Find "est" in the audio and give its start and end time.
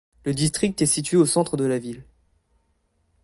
0.81-0.87